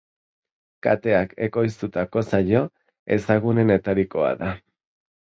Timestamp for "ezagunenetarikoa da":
3.17-4.49